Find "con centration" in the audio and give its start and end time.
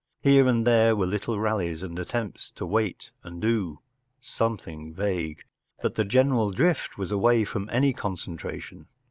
7.93-8.87